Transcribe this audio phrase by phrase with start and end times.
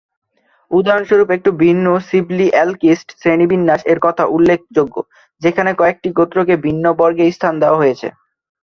[0.71, 4.95] উদাহরণস্বরূপ একটু ভিন্ন সিবলি-অ্যালকিস্ট শ্রেণীবিন্যাস-এর কথা উল্লেখযোগ্য
[5.41, 8.07] যেখানে কয়েকটি গোত্রকে ভিন্ন বর্গে স্থান দেওয়া হয়েছে।